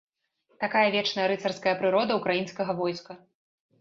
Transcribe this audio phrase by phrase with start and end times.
[0.63, 3.11] Такая вечная рыцарская прырода ўкраінскага войска.